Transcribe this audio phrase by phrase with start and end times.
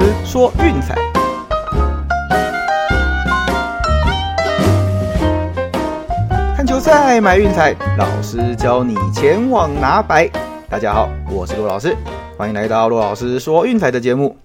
[0.00, 0.94] 师说运彩，
[6.56, 10.30] 看球赛买运彩，老师教你前往拿白。
[10.68, 11.96] 大家好，我是陆老师，
[12.36, 14.36] 欢迎来到陆老师说运彩的节目。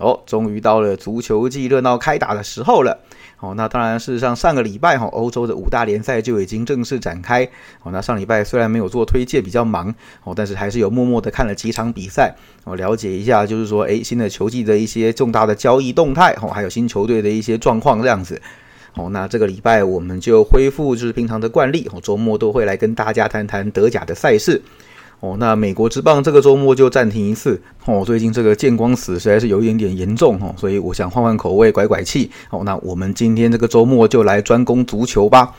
[0.00, 2.98] 哦，终于到了足球季热闹开打的时候了。
[3.38, 7.42] 哦，那当然，事实上上个礼拜哈，欧洲的五大联赛就已经正式展开。
[7.82, 9.94] 哦，那上礼拜虽然没有做推荐，比较忙
[10.24, 18.42] 哦，但是还是有默默的看了几场比赛，哦，了解一下，就是说，诶，新的球季的一些重大的交易动态，哦，还有新球队的一些状况这样子。
[18.94, 24.60] 哦，那这个礼拜我们就恢复就是平常的惯例，哦，周末都会来跟大家谈谈德甲的赛事。
[25.20, 27.60] 哦，那美国之棒这个周末就暂停一次。
[27.84, 32.30] 哦，最近这个见光死实在是有一点点严重哦，所以我想换换口味，拐拐气。
[32.48, 35.54] 哦，那我们今天这个周末就来专攻足球吧。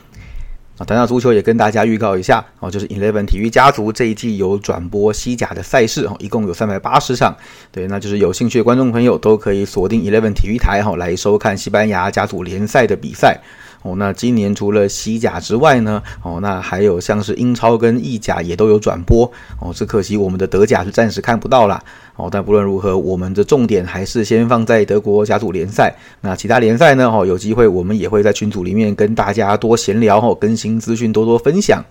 [0.78, 7.36] 啊，谈到足球也跟大家预告一下哦，就是 Eleven 体育家族这一季有转播西甲的赛事哦，一共有三百八十场。
[7.72, 13.40] 对，那就是有兴趣的观众朋友都可以锁定 Eleven 体育台哈来收看西班牙家族联赛的比赛。
[13.84, 19.26] 哦，那今年除了西甲之外呢，哦，那还有像是英超跟意甲也都有转播。
[19.60, 21.82] 哦，只可惜我们的德甲是暂时看不到啦。
[22.15, 25.96] 哦，但不论如何，我们的重点还是先放在德国甲组联赛。
[26.21, 27.10] 那其他联赛呢？
[27.10, 31.84] 哦，有机会我们也会在群组里面跟大家多闲聊，哦，更新资讯，多多分享。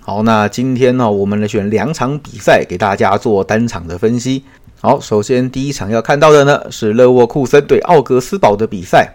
[0.00, 4.42] 好，那今天呢，我们来选两场比赛给大家做单场的分析。
[4.80, 9.14] 好，首先第一场要看到的呢是勒沃库森对奥格斯堡的比赛。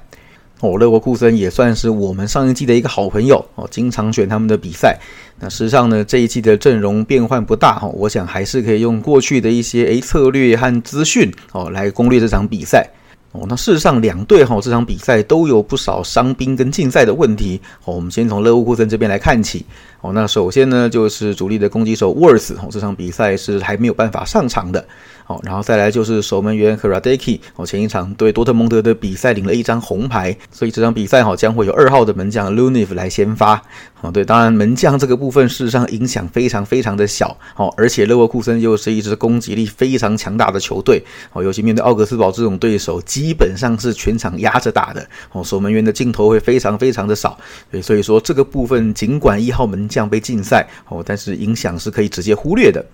[0.60, 4.98] 哦，勒沃库森也算是我们上一季的一个好朋友哦，经常选他们的比赛。
[5.40, 12.90] 那实际上呢，这一季的阵容变换不大哈，我想还是可以用过去的一些诶策略和资讯哦来攻略这场比赛。
[13.34, 17.62] 哦，那事实上两队哈这场比赛都有不少伤兵跟竞赛的问题。
[17.84, 19.66] 哦，我们先从勒沃库森这边来看起。
[20.02, 24.86] 哦，那首先呢就是主力的攻击手沃尔斯哦，这场比赛是还没有办法上场的。
[25.26, 33.62] 好，然后再来就是守门员 k a r a d e k i 哦，前一场对多特蒙德的比赛领了一张红牌，所以这场比赛哈将会有二号的门将 Luniv 来先发。
[34.00, 37.36] 哦，对，当然门将这个部分事实上影响非常非常的小。
[37.58, 41.04] 哦，而且勒沃库森又是一支攻击力非常强大的球队。
[41.34, 45.06] 哦，尤其面对奥格斯堡这种对手，基本上是全场压着打的。
[45.34, 47.38] 哦，守门员的镜头会非常非常的少。
[47.70, 52.86] 对，所以说这个部分尽管一号门将被禁赛，哦，但是影响是可以直接忽略的。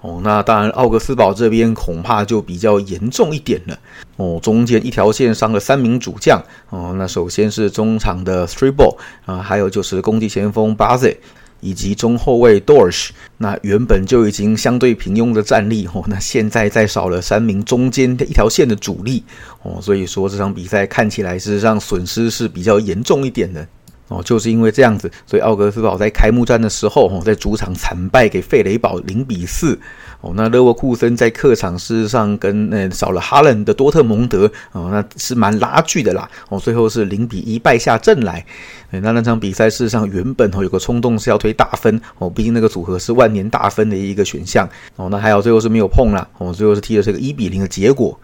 [0.00, 3.76] 哦，那当然，奥格斯堡这边恐怕就比较严重一点了。
[4.14, 6.40] 哦，中间一条线伤了三名主将。
[6.70, 8.96] 哦，那首先是中场的 Three Ball
[9.26, 11.18] 啊，还有就是攻击前锋 b a z
[11.58, 13.08] 以及中后卫 Dorsch。
[13.38, 19.24] 那原本就已经相对平庸的战力，哦，那现在再少了三名中间的一条线的主力。
[19.64, 23.66] 哦，所以说这场比赛看起来事实上损失是比较严重一点的。
[24.08, 29.78] 哦，就是因为这样子，所以奥格斯堡在开幕战的时候，哦，在主场惨败给费雷堡零比四。
[30.20, 36.28] 哦，那勒沃库森在客场事实上跟那少了哈伦的多特蒙德，哦，那是蛮拉锯的啦。
[36.48, 38.44] 哦，最后是零比一败下阵来。
[38.90, 44.68] 那那场比赛事实上原本哦有个冲动是要推大分，哦，毕竟那个组合是万年大分的一个选项。
[44.96, 46.26] 哦，那还好最后是没有碰了。
[46.38, 48.18] 哦，最后是踢的是个一比零的结果。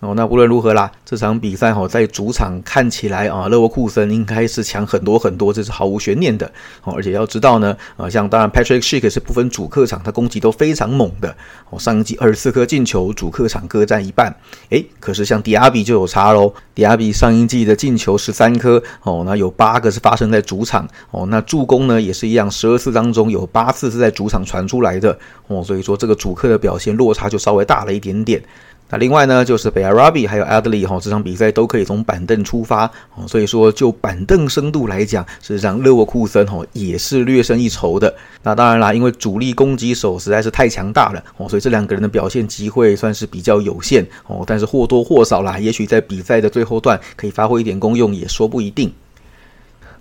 [0.00, 6.46] 哦，那无论如何啦，这场比赛哈，在主场看起来啊，勒沃库森应该是强很多很多，这是毫无悬念的。
[6.82, 11.34] 哦，而且要知道呢，啊，像当然 Patrick Schick 是不分主客场，他攻击都非常猛的。
[11.70, 14.34] 哦，上一季二十四颗进球，主客场各占一半。
[14.68, 20.86] 诶，可是像迪亚比就有差喽，迪亚比上一季的进球十三颗，哦，那有八个是发生在主场。
[21.12, 25.18] 哦，那助攻呢也是一样，十二次当中有八次是在主场传出来的。
[25.46, 28.42] 哦，所以说这个主客的表现落差就稍微大了一点点。
[28.90, 32.84] 那另外呢，就是贝阿拉比还有阿德里哈，这场比赛都可以从板凳出发
[33.16, 38.14] 哦，所以说就板凳深度来讲，事实上勒沃库森哈也是略胜一筹的。
[38.42, 48.92] 那当然啦，因为主力攻击手实在是太强大了哦，所以这两个人的表现机会算是比较有限哦，但是或多或少啦，也许在比赛的最后段可以发挥一点功用，也说不一定。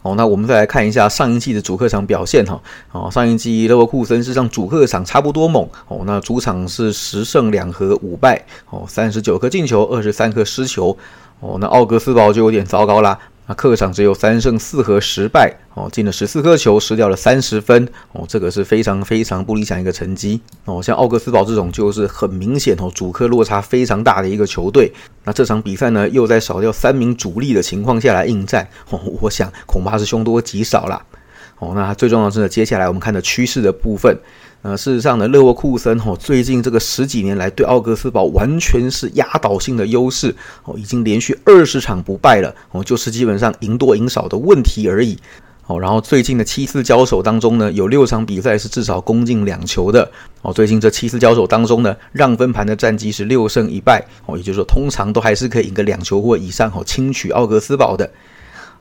[0.04, 2.62] 哦，那我们再来看一下上一季的主客场表现哈。
[2.92, 6.04] 哦，上一季勒沃库森是让主客场差不多猛哦。
[6.06, 10.96] 那主场是十胜两和五败哦，三十九颗进球，二十三颗失球
[11.40, 11.58] 哦。
[11.60, 13.18] 那奥格斯堡就有点糟糕啦。
[13.46, 20.82] 那客场只有三胜四和十败哦，进了十四颗球，失掉了三十分哦，这个是非常非常不理想一个成绩哦。
[20.82, 24.92] 像奥格斯堡这种就是很明显哦，主客落差非常大的一个球队。
[25.26, 31.02] 那这场比赛呢，又在少掉三名主力的情况下来应战哦，我想恐怕是凶多吉少了
[31.60, 31.74] 哦。
[31.76, 34.18] 那最重要的是，接下来我们看的趋势的部分。
[34.64, 40.34] 呃，事实上呢，勒沃库森哦，最近这个十几年来对奥格斯堡完全是压倒性的优势
[40.64, 45.20] 哦，已经连续二十场不败了哦，就是基本上赢多赢少的问题而已
[45.68, 50.10] 哦，然后最近的七次交手当中呢，有六场比赛是至少攻进两球的。
[50.42, 54.02] 哦，最近这七次交手当中呢，让分盘的战绩是六胜一败。
[54.26, 58.10] 哦，也就是说，通常都还是可以赢个两球或以上，哦，轻取奥格斯堡的。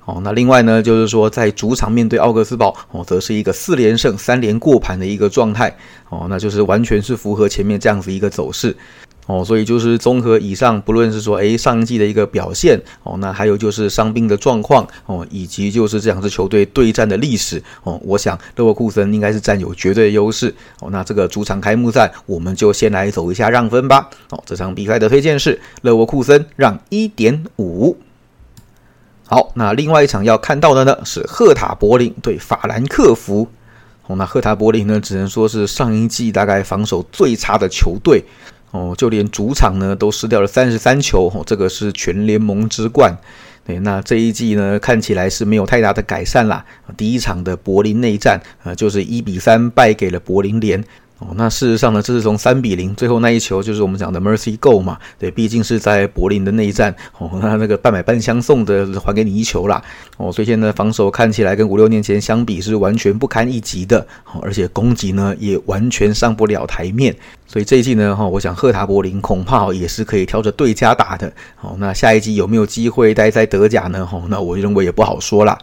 [0.04, 5.74] 哦，那另外呢，就是说在主场面对奥格斯堡，哦，则是一个四连胜、三连过盘的一个状态。
[6.08, 8.76] 哦，那就是完全是符合前面这样子一个走势。
[9.26, 20.52] 哦，所以就是综合以上，不论是说诶上一季的一个表现，哦，那还有就是伤病的状况，哦，以及就是这两支球队对战的历史，哦，我想勒沃库森应该是占有绝对优势。
[20.80, 24.10] 哦，那这个主场开幕赛，我们就先来走一下让分吧。
[24.30, 27.96] 哦，这场比赛的推荐是勒沃库森让一点五。
[29.32, 33.48] 好，那另外一场要看到的呢是赫塔柏林对法兰克福。
[34.06, 38.22] 哦，那赫塔柏林呢，只能说是上一季大概防守最差的球队。
[38.72, 43.16] 哦，就连主场呢都失掉了三十三球，哦，这个是全联盟之冠。
[43.64, 46.62] 对，那这一季呢看起来是没有太大的改善啦。
[46.98, 50.84] 第一场的柏林内战，呃，就是一比三败给了柏林联。
[51.22, 59.80] 哦，那事实上呢，这是从三比零，最后那一球就是我们讲的 Mercy Go 嘛，对，毕竟是在柏林的内战，哦，那那个半买半相送的还给你一球啦，
[60.16, 67.14] 哦，所以现在防守看起来跟五六年前相比是完全不堪一击的，哦，而且攻击呢也完全上不了台面，
[67.46, 74.08] 所以这一季呢，哈，我想赫塔柏林恐怕也是可以挑着对家打的，哦，那下一季有没有机会待在德甲呢？
[74.10, 75.56] 哦，那我认为也不好说啦。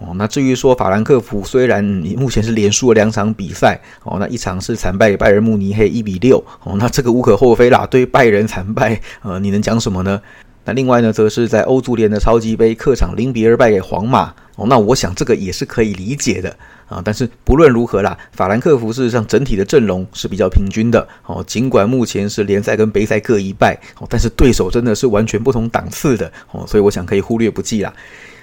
[0.00, 1.84] 哦，那至于说法兰克福，虽然
[2.16, 7.84] 目前是连输了两场比赛，哦，那一场是惨败拜仁慕尼黑一比六，哦，那这个无可厚非啦。
[7.86, 10.20] 对拜仁惨败，呃，你能讲什么呢？
[10.64, 16.54] 那另外呢，则是在欧足联的超级杯客场零比二败给皇马，哦，那我想这个也是可以理解的
[16.86, 17.02] 啊。
[17.02, 27.92] 但是不论如何啦，法兰克福事实上整体的阵容是比较平均的，哦，尽管目前是联赛跟杯赛各一败，哦，但是对手真的是完全不同档次的，哦，所以我想可以忽略不计啦。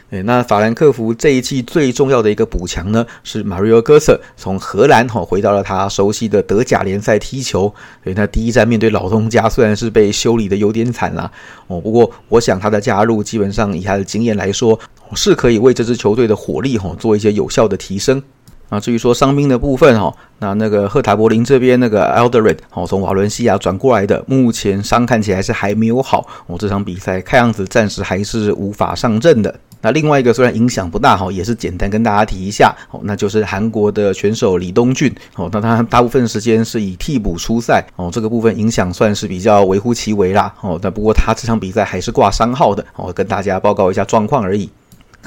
[0.07, 7.73] 对，那法兰克福这一季最重要的一个补强呢，是马瑞奥戈瑟从荷兰哈回到了他熟悉的德甲联赛踢球。
[8.03, 11.31] 诶，那第一站面对老东家，虽然是被修理的有点惨啦，
[11.67, 14.79] 哦，不过我想他的加入基本上以他的经验来说，
[15.15, 18.21] 是可以为这支球队的火力哈做一些有效的提升。
[18.69, 29.53] 啊，至于说伤兵的部分哈，那那个赫塔柏林这边那个 Eldered 哦，从瓦伦西亚转过来的，目前伤看起来是还没有好哦，这场比赛看样子暂时还是无法上阵的。
[29.81, 44.67] 那另外一个虽然影响不大哈，也是简单跟大家提一下哦，那就是韩国的选手李东俊哦，那他大部分时间是以替补出赛哦，这个部分影响算是比较微乎其微啦哦，但不过他这场比赛还是挂伤号的哦，跟大家报告一下状况而已。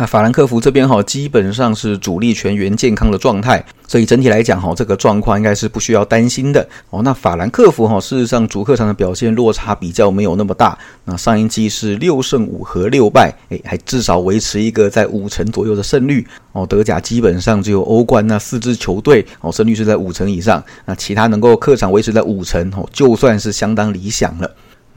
[0.01, 7.03] 那法兰克福这边哈，基本上是主力全员健康的状态，所以整体来讲哈，这个状况应该是不需要担心的哦。
[7.03, 10.79] 那法兰克福哈，事实上主客场的表现落差比较没有那么大。
[11.05, 16.65] 那上一季是六胜五和六败，诶，还至少维持一个在五成左右的胜率哦。
[16.65, 24.49] 德甲基本上只有欧冠那四支球队哦，胜率是在五成以上，那其他能够客场维持在五成哦，就算是相当理想了。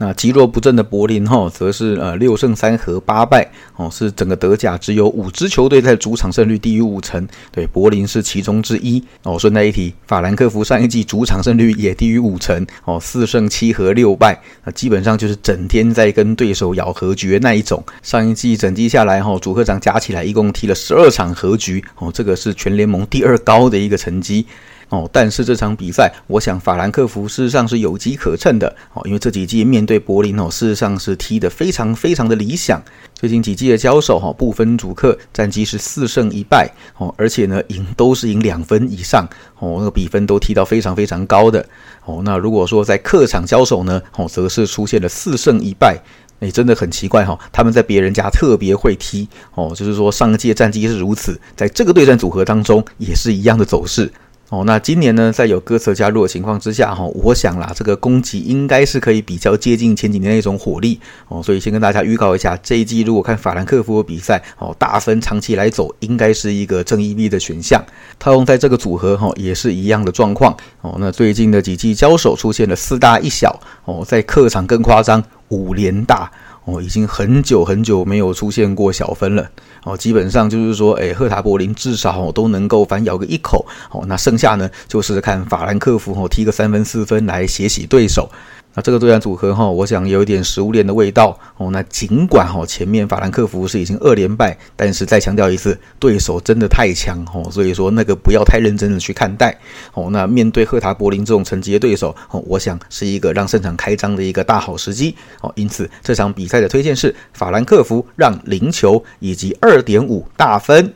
[0.02, 9.38] 那极弱不振的柏林哈，则是呃六胜三和八败哦，是整个德甲只有五支球队在主场胜率低于五成，对，柏林是其中之一哦。
[9.38, 17.80] 顺带一提，法兰克福上一季主场胜率也低于五成哦，四胜七和六败，那基本上就是整天在跟对手咬和局那一种。
[18.02, 24.44] 上一季整季下来哈，主客场加起来一共踢了十二场和局哦，这个是全联盟第二高的一个成绩。
[24.92, 32.80] 哦，但是这场比赛，我想法兰克福事实上是有机可乘的哦，因为这几季面对柏林哦，事实上是踢得非常非常的理想。
[33.14, 39.26] 最近几季的交手哈，不分主客，战绩是四胜一败哦，而且呢，赢都是赢两分以上
[39.58, 41.66] 哦，那个比分都踢到非常非常高的
[42.04, 42.20] 哦。
[42.22, 45.98] 那如果说在客场交手呢，哦，则是出现了四胜一败，
[46.40, 54.12] 哎，真的很奇怪哈，他们在别人家特别会踢哦，就是说上一届战绩是如此，在这个对战组合当中也是一样的走势。
[54.52, 67.82] 哦，那今年呢，在有哥策加入的情况之下，哈，我想啦，这个攻击应该是可以比较接近前几年那种火力哦，所以先跟大家预告一下，这一季如果看法兰克福的比赛，哦，大分长期来走，应该是一个正一 V 的选项。
[68.18, 70.96] 套用在这个组合，哈，也是一样的状况哦。
[70.98, 76.30] 那最近的几季交手出现了四大一小哦，在客场更夸张，五连大。
[76.64, 79.50] 哦，已经很久很久没有出现过小分了。
[79.84, 83.66] 哦，基本上就是说，哎，赫塔柏林至少都能够反咬个一口。
[83.90, 88.30] 哦，那剩下呢，就是看法兰克福哦踢个三分四分来血洗对手。
[88.74, 91.70] 那这个对战组合哈，我想有一点食物链的味道哦。
[91.70, 99.56] 那尽管哈前面法兰克福是已经二连败，但是再强调一次，对手真的太强哦，所以说那个不要太认真的去看待
[99.94, 100.08] 哦。
[100.10, 105.52] 那面对赫塔柏林这种层级的对手哦，我想是一个让胜场开张的一个大好时机哦。
[105.54, 110.94] 因此这场比赛的推荐是法兰克福让零球以及二点五大分。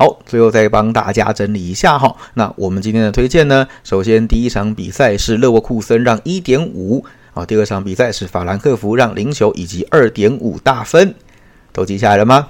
[0.00, 2.16] 好，最后再帮大家整理一下哈。
[2.32, 7.04] 那我们今天的推荐呢，首先第一场比赛是勒沃库森让一点五
[7.34, 11.14] 啊，第二场比赛是法兰克福让零球以及二点五大分，
[11.70, 12.48] 都记下来了吗？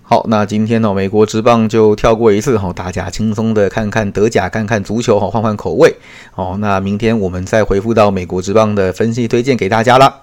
[0.00, 5.94] 好，那今天呢，美国职棒就跳过一次哈，大家轻松的看看德甲，看看足球哈，换换口味。
[6.36, 10.22] 哦，那明天我们再回复到美国职棒的分析推荐给大家啦。